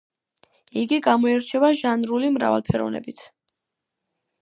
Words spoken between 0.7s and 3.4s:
იგი გამოირჩევა ჟანრული მრავალფეროვნებით.